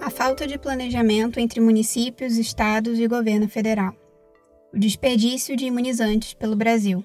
[0.00, 3.94] A falta de planejamento entre municípios, estados e governo federal.
[4.72, 7.04] O desperdício de imunizantes pelo Brasil.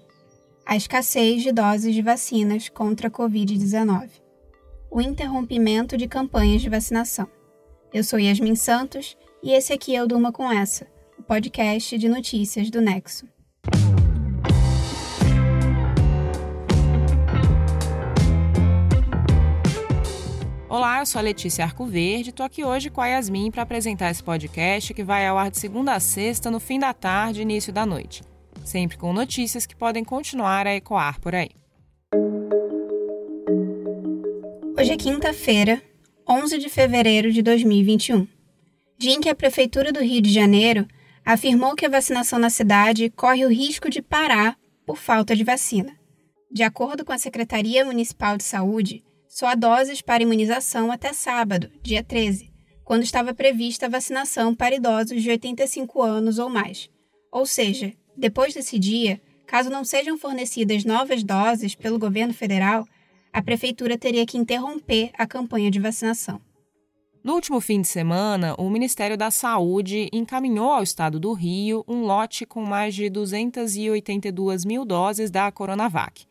[0.65, 4.09] A escassez de doses de vacinas contra a Covid-19.
[4.89, 7.27] O interrompimento de campanhas de vacinação.
[7.93, 10.87] Eu sou Yasmin Santos e esse aqui é o Durma Com Essa,
[11.19, 13.27] o podcast de notícias do Nexo.
[20.77, 24.11] Olá, eu sou a Letícia Arcoverde e tô aqui hoje com a Yasmin para apresentar
[24.11, 27.43] esse podcast que vai ao ar de segunda a sexta, no fim da tarde e
[27.43, 28.21] início da noite.
[28.65, 31.51] Sempre com notícias que podem continuar a ecoar por aí.
[34.77, 35.81] Hoje é quinta-feira,
[36.29, 38.27] 11 de fevereiro de 2021,
[38.97, 40.85] dia em que a Prefeitura do Rio de Janeiro
[41.23, 45.97] afirmou que a vacinação na cidade corre o risco de parar por falta de vacina.
[46.51, 51.69] De acordo com a Secretaria Municipal de Saúde, só há doses para imunização até sábado,
[51.83, 52.53] dia 13,
[52.85, 56.89] quando estava prevista a vacinação para idosos de 85 anos ou mais.
[57.33, 62.87] Ou seja, depois desse dia, caso não sejam fornecidas novas doses pelo governo federal,
[63.33, 66.39] a prefeitura teria que interromper a campanha de vacinação.
[67.21, 72.05] No último fim de semana, o Ministério da Saúde encaminhou ao estado do Rio um
[72.05, 76.25] lote com mais de 282 mil doses da Coronavac.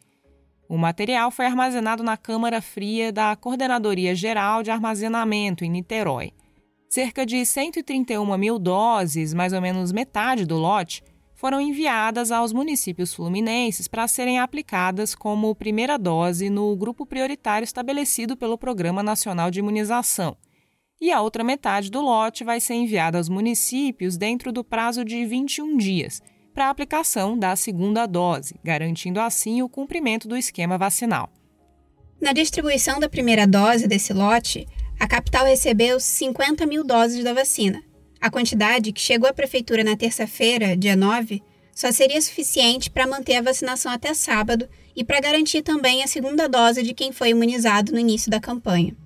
[0.69, 6.33] O material foi armazenado na Câmara Fria da Coordenadoria Geral de Armazenamento, em Niterói.
[6.89, 11.03] Cerca de 131 mil doses, mais ou menos metade do lote,
[11.35, 18.37] foram enviadas aos municípios fluminenses para serem aplicadas como primeira dose no grupo prioritário estabelecido
[18.37, 20.37] pelo Programa Nacional de Imunização.
[20.99, 25.27] E a outra metade do lote vai ser enviada aos municípios dentro do prazo de
[25.27, 26.23] 21 dias
[26.55, 31.29] para a aplicação da segunda dose, garantindo assim o cumprimento do esquema vacinal.
[32.21, 34.67] Na distribuição da primeira dose desse lote,
[34.99, 37.83] a capital recebeu 50 mil doses da vacina.
[38.21, 41.43] A quantidade que chegou à prefeitura na terça-feira, dia 9,
[41.75, 46.49] só seria suficiente para manter a vacinação até sábado e para garantir também a segunda
[46.49, 48.97] dose de quem foi imunizado no início da campanha.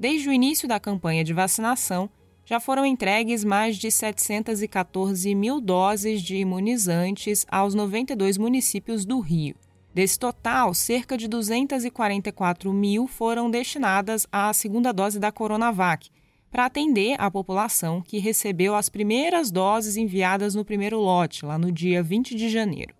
[0.00, 2.08] Desde o início da campanha de vacinação,
[2.46, 9.56] já foram entregues mais de 714 mil doses de imunizantes aos 92 municípios do Rio.
[9.92, 16.08] Desse total, cerca de 244 mil foram destinadas à segunda dose da Coronavac,
[16.48, 21.72] para atender a população que recebeu as primeiras doses enviadas no primeiro lote, lá no
[21.72, 22.94] dia 20 de janeiro.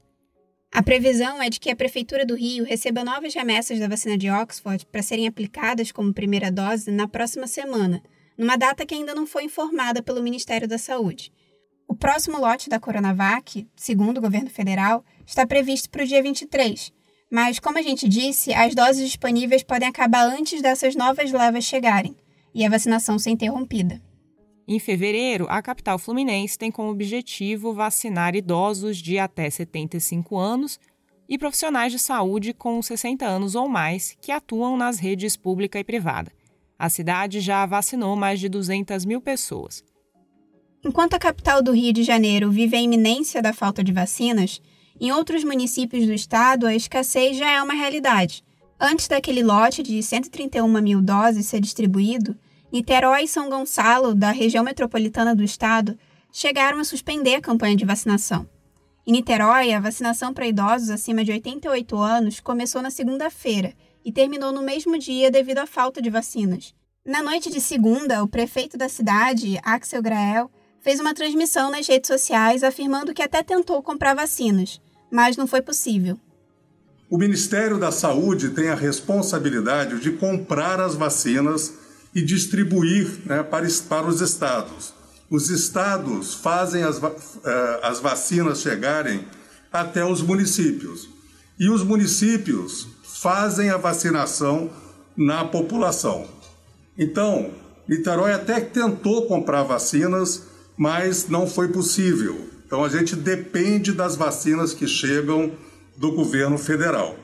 [0.73, 4.29] A previsão é de que a Prefeitura do Rio receba novas remessas da vacina de
[4.29, 8.03] Oxford para serem aplicadas como primeira dose na próxima semana
[8.37, 11.33] numa data que ainda não foi informada pelo Ministério da Saúde.
[11.89, 16.93] O próximo lote da Coronavac, segundo o governo federal, está previsto para o dia 23,
[17.31, 22.17] mas, como a gente disse, as doses disponíveis podem acabar antes dessas novas levas chegarem
[22.55, 24.01] e a vacinação ser interrompida.
[24.69, 30.81] Em fevereiro, a capital fluminense tem como objetivo vacinar idosos de até 75 anos
[31.29, 35.85] e profissionais de saúde com 60 anos ou mais que atuam nas redes pública e
[35.85, 36.33] privada.
[36.79, 39.83] A cidade já vacinou mais de 200 mil pessoas.
[40.85, 44.61] Enquanto a capital do Rio de Janeiro vive a iminência da falta de vacinas,
[45.01, 48.45] em outros municípios do estado a escassez já é uma realidade.
[48.79, 52.37] Antes daquele lote de 131 mil doses ser distribuído,
[52.71, 55.99] Niterói e São Gonçalo, da região metropolitana do estado,
[56.31, 58.47] chegaram a suspender a campanha de vacinação.
[59.07, 63.73] Em Niterói, a vacinação para idosos acima de 88 anos começou na segunda-feira
[64.07, 66.73] e terminou no mesmo dia devido à falta de vacinas.
[67.05, 70.49] Na noite de segunda, o prefeito da cidade, Axel Grael,
[70.81, 74.81] fez uma transmissão nas redes sociais afirmando que até tentou comprar vacinas,
[75.11, 76.17] mas não foi possível.
[77.11, 81.73] O Ministério da Saúde tem a responsabilidade de comprar as vacinas
[82.15, 84.95] e distribuir né, para, para os estados.
[85.29, 89.25] Os estados fazem as, eh, as vacinas chegarem
[89.73, 91.09] até os municípios.
[91.59, 94.71] E os municípios fazem a vacinação
[95.17, 96.27] na população.
[96.99, 97.51] Então,
[97.89, 100.47] Niterói até tentou comprar vacinas,
[100.77, 102.49] mas não foi possível.
[102.67, 105.53] Então, a gente depende das vacinas que chegam
[105.97, 107.17] do governo federal.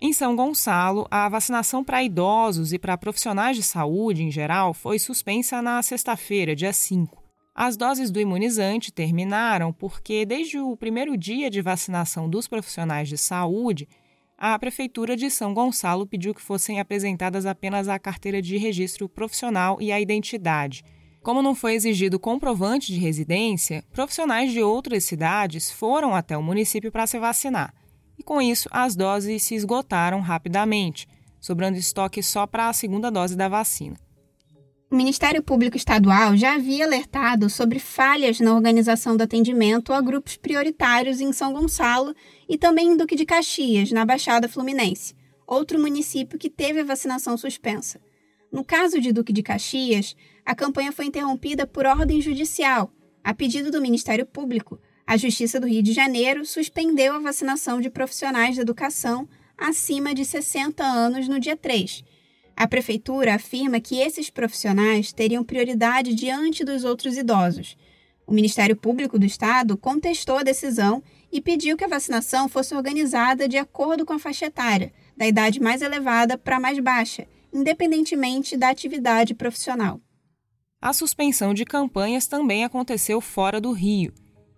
[0.00, 4.98] Em São Gonçalo, a vacinação para idosos e para profissionais de saúde em geral foi
[4.98, 7.22] suspensa na sexta-feira, dia 5.
[7.54, 13.18] As doses do imunizante terminaram porque, desde o primeiro dia de vacinação dos profissionais de
[13.18, 13.88] saúde,
[14.40, 19.76] a Prefeitura de São Gonçalo pediu que fossem apresentadas apenas a carteira de registro profissional
[19.82, 20.82] e a identidade.
[21.22, 26.90] Como não foi exigido comprovante de residência, profissionais de outras cidades foram até o município
[26.90, 27.74] para se vacinar.
[28.18, 31.06] E com isso, as doses se esgotaram rapidamente,
[31.38, 33.98] sobrando estoque só para a segunda dose da vacina.
[34.92, 40.36] O Ministério Público Estadual já havia alertado sobre falhas na organização do atendimento a grupos
[40.36, 42.12] prioritários em São Gonçalo
[42.48, 45.14] e também em Duque de Caxias, na Baixada Fluminense,
[45.46, 48.00] outro município que teve a vacinação suspensa.
[48.50, 52.92] No caso de Duque de Caxias, a campanha foi interrompida por ordem judicial,
[53.22, 54.76] a pedido do Ministério Público.
[55.06, 60.24] A Justiça do Rio de Janeiro suspendeu a vacinação de profissionais da educação acima de
[60.24, 62.02] 60 anos no dia 3
[62.60, 67.74] a prefeitura afirma que esses profissionais teriam prioridade diante dos outros idosos.
[68.26, 71.02] O Ministério Público do Estado contestou a decisão
[71.32, 75.58] e pediu que a vacinação fosse organizada de acordo com a faixa etária, da idade
[75.58, 79.98] mais elevada para a mais baixa, independentemente da atividade profissional.
[80.82, 84.12] A suspensão de campanhas também aconteceu fora do Rio.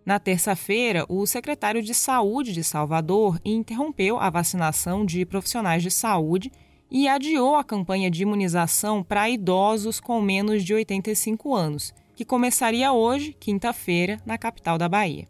[0.05, 6.51] Na terça-feira, o secretário de Saúde de Salvador interrompeu a vacinação de profissionais de saúde
[6.95, 12.93] e adiou a campanha de imunização para idosos com menos de 85 anos, que começaria
[12.93, 15.27] hoje, quinta-feira, na capital da Bahia.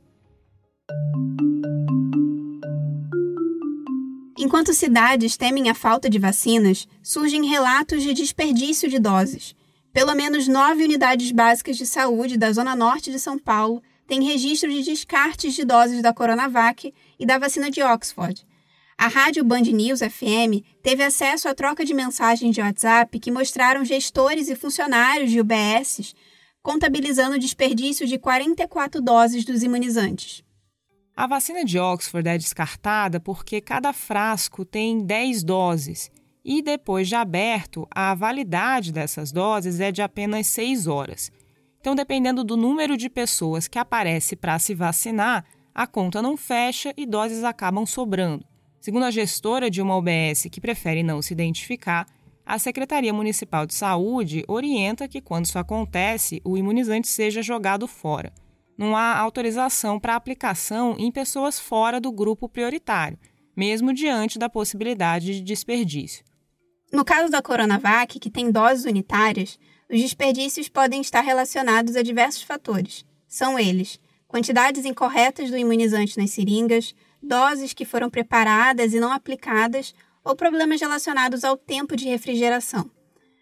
[4.36, 9.54] Enquanto cidades temem a falta de vacinas, surgem relatos de desperdício de doses.
[9.92, 14.68] Pelo menos nove unidades básicas de saúde da Zona Norte de São Paulo têm registro
[14.68, 18.44] de descartes de doses da Coronavac e da vacina de Oxford,
[19.02, 23.84] a rádio Band News FM teve acesso à troca de mensagens de WhatsApp que mostraram
[23.84, 26.14] gestores e funcionários de UBS
[26.62, 30.44] contabilizando o desperdício de 44 doses dos imunizantes.
[31.16, 36.08] A vacina de Oxford é descartada porque cada frasco tem 10 doses
[36.44, 41.32] e, depois de aberto, a validade dessas doses é de apenas 6 horas.
[41.80, 45.44] Então, dependendo do número de pessoas que aparece para se vacinar,
[45.74, 48.51] a conta não fecha e doses acabam sobrando.
[48.82, 52.04] Segundo a gestora de uma UBS que prefere não se identificar,
[52.44, 58.32] a Secretaria Municipal de Saúde orienta que, quando isso acontece, o imunizante seja jogado fora.
[58.76, 63.16] Não há autorização para aplicação em pessoas fora do grupo prioritário,
[63.56, 66.24] mesmo diante da possibilidade de desperdício.
[66.92, 72.42] No caso da Coronavac, que tem doses unitárias, os desperdícios podem estar relacionados a diversos
[72.42, 73.04] fatores.
[73.28, 79.94] São eles: quantidades incorretas do imunizante nas seringas, doses que foram preparadas e não aplicadas
[80.24, 82.90] ou problemas relacionados ao tempo de refrigeração.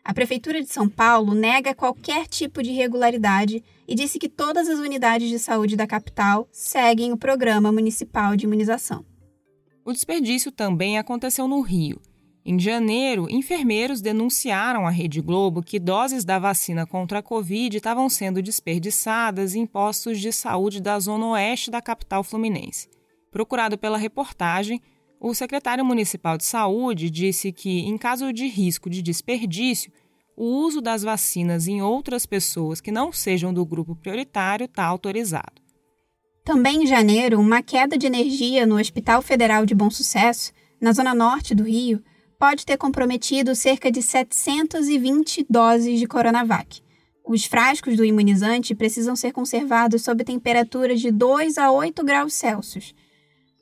[0.04, 4.78] A Prefeitura de São Paulo nega qualquer tipo de irregularidade e disse que todas as
[4.78, 9.04] unidades de saúde da capital seguem o Programa Municipal de Imunização.
[9.84, 12.00] O desperdício também aconteceu no Rio.
[12.44, 18.08] Em janeiro, enfermeiros denunciaram à Rede Globo que doses da vacina contra a Covid estavam
[18.08, 22.88] sendo desperdiçadas em postos de saúde da zona oeste da capital fluminense.
[23.30, 24.82] Procurado pela reportagem,
[25.20, 29.92] o secretário municipal de saúde disse que, em caso de risco de desperdício,
[30.36, 35.62] o uso das vacinas em outras pessoas que não sejam do grupo prioritário está autorizado.
[36.44, 41.14] Também em janeiro, uma queda de energia no Hospital Federal de Bom Sucesso, na zona
[41.14, 42.02] norte do Rio,
[42.38, 46.82] pode ter comprometido cerca de 720 doses de Coronavac.
[47.24, 52.94] Os frascos do imunizante precisam ser conservados sob temperaturas de 2 a 8 graus Celsius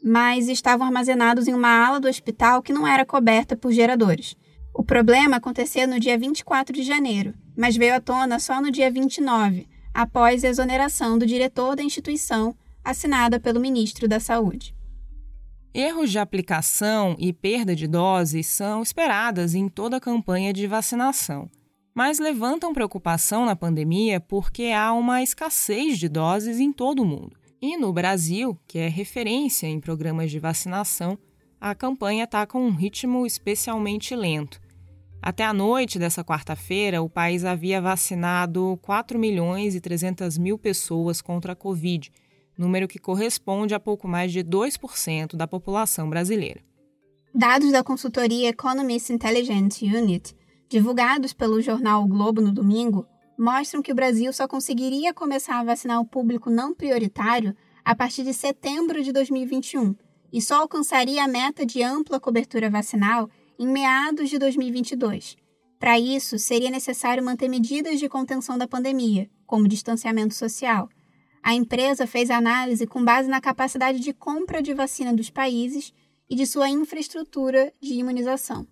[0.02, 4.36] mas estavam armazenados em uma ala do hospital que não era coberta por geradores.
[4.74, 8.90] O problema aconteceu no dia 24 de janeiro, mas veio à tona só no dia
[8.90, 14.74] 29, após a exoneração do diretor da instituição, assinada pelo ministro da Saúde.
[15.74, 21.50] Erros de aplicação e perda de doses são esperadas em toda a campanha de vacinação,
[21.94, 27.36] mas levantam preocupação na pandemia porque há uma escassez de doses em todo o mundo.
[27.60, 31.18] E no Brasil, que é referência em programas de vacinação,
[31.60, 34.60] a campanha está com um ritmo especialmente lento.
[35.20, 41.20] Até a noite dessa quarta-feira, o país havia vacinado 4 milhões e 300 mil pessoas
[41.20, 42.12] contra a Covid,
[42.56, 46.60] número que corresponde a pouco mais de 2% da população brasileira.
[47.34, 50.32] Dados da consultoria Economist Intelligence Unit,
[50.68, 53.04] divulgados pelo jornal o Globo no domingo,
[53.38, 57.54] mostram que o Brasil só conseguiria começar a vacinar o público não prioritário
[57.84, 59.94] a partir de setembro de 2021
[60.32, 65.36] e só alcançaria a meta de ampla cobertura vacinal em meados de 2022.
[65.78, 70.88] Para isso, seria necessário manter medidas de contenção da pandemia, como distanciamento social.
[71.40, 75.92] A empresa fez análise com base na capacidade de compra de vacina dos países
[76.28, 78.66] e de sua infraestrutura de imunização.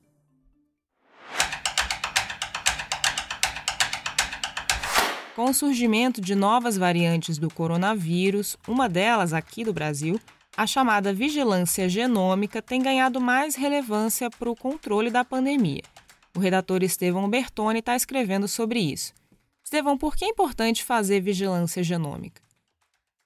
[5.37, 10.19] Com o surgimento de novas variantes do coronavírus, uma delas aqui do Brasil,
[10.57, 15.83] a chamada vigilância genômica tem ganhado mais relevância para o controle da pandemia.
[16.35, 19.13] O redator Estevão Bertoni está escrevendo sobre isso.
[19.63, 22.41] Estevão, por que é importante fazer vigilância genômica?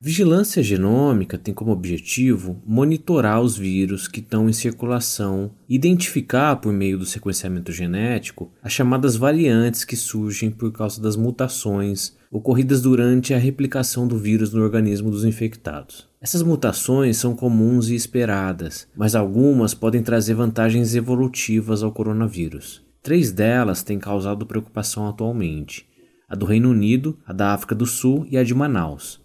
[0.03, 6.97] Vigilância genômica tem como objetivo monitorar os vírus que estão em circulação, identificar por meio
[6.97, 13.39] do sequenciamento genético as chamadas variantes que surgem por causa das mutações ocorridas durante a
[13.39, 16.09] replicação do vírus no organismo dos infectados.
[16.19, 22.83] Essas mutações são comuns e esperadas, mas algumas podem trazer vantagens evolutivas ao coronavírus.
[23.03, 25.87] Três delas têm causado preocupação atualmente:
[26.27, 29.21] a do Reino Unido, a da África do Sul e a de Manaus.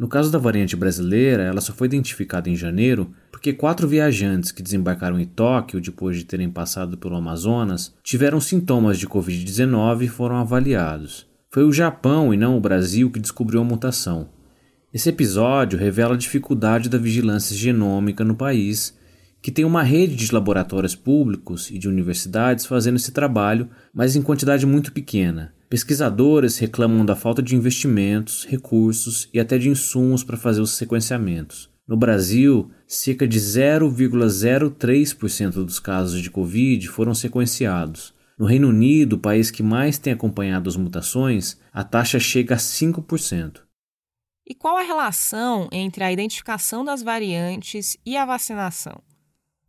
[0.00, 4.62] No caso da variante brasileira, ela só foi identificada em janeiro porque quatro viajantes que
[4.62, 10.36] desembarcaram em Tóquio depois de terem passado pelo Amazonas tiveram sintomas de Covid-19 e foram
[10.36, 11.26] avaliados.
[11.50, 14.30] Foi o Japão e não o Brasil que descobriu a mutação.
[14.90, 18.98] Esse episódio revela a dificuldade da vigilância genômica no país,
[19.40, 24.22] que tem uma rede de laboratórios públicos e de universidades fazendo esse trabalho, mas em
[24.22, 30.36] quantidade muito pequena Pesquisadores reclamam da falta de investimentos, recursos e até de insumos para
[30.36, 31.70] fazer os sequenciamentos.
[31.86, 38.12] No Brasil, cerca de 0,03% dos casos de Covid foram sequenciados.
[38.36, 42.58] No Reino Unido, o país que mais tem acompanhado as mutações, a taxa chega a
[42.58, 43.60] 5%.
[44.44, 49.00] E qual a relação entre a identificação das variantes e a vacinação?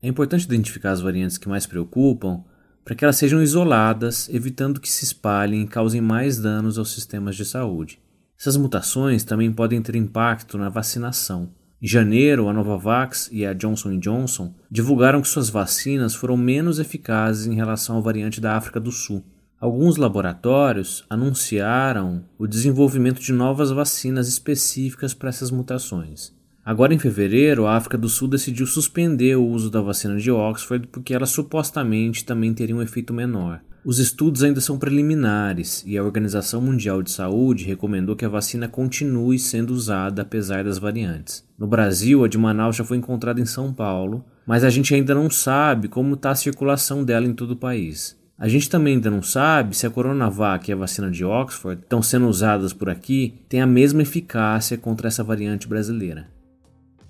[0.03, 2.43] É importante identificar as variantes que mais preocupam
[2.84, 7.36] para que elas sejam isoladas, evitando que se espalhem e causem mais danos aos sistemas
[7.36, 8.00] de saúde.
[8.39, 11.51] Essas mutações também podem ter impacto na vacinação.
[11.79, 17.46] Em janeiro, a Novavax e a Johnson Johnson divulgaram que suas vacinas foram menos eficazes
[17.46, 19.24] em relação à variante da África do Sul.
[19.60, 26.34] Alguns laboratórios anunciaram o desenvolvimento de novas vacinas específicas para essas mutações.
[26.63, 30.88] Agora, em fevereiro, a África do Sul decidiu suspender o uso da vacina de Oxford
[30.88, 33.62] porque ela supostamente também teria um efeito menor.
[33.84, 38.68] Os estudos ainda são preliminares e a Organização Mundial de Saúde recomendou que a vacina
[38.68, 41.44] continue sendo usada apesar das variantes.
[41.58, 45.15] No Brasil, a de Manaus já foi encontrada em São Paulo, mas a gente ainda
[45.15, 48.15] não sabe como está a circulação dela em todo o país.
[48.38, 52.03] A gente também ainda não sabe se a Coronavac e a vacina de Oxford estão
[52.03, 56.27] sendo usadas por aqui têm a mesma eficácia contra essa variante brasileira.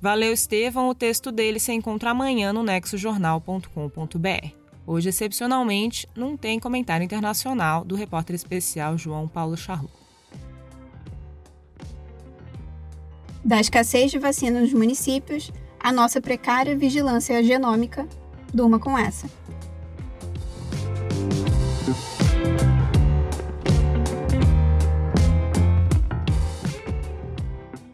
[0.01, 0.89] Valeu, Estevão.
[0.89, 4.47] O texto dele se encontra amanhã no nexojornal.com.br.
[4.87, 9.93] Hoje, excepcionalmente, não tem comentário internacional do repórter especial João Paulo Charlot.
[13.45, 18.07] Da escassez de vacina nos municípios, a nossa precária vigilância genômica,
[18.51, 19.29] durma com essa.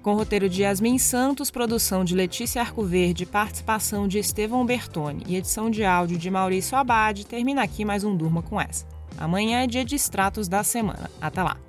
[0.08, 5.70] Com roteiro de Yasmin Santos, produção de Letícia Arcoverde, participação de Estevão Bertoni e edição
[5.70, 8.86] de áudio de Maurício Abad, termina aqui mais um Durma com essa.
[9.18, 11.12] Amanhã é dia de extratos da semana.
[11.20, 11.67] Até lá!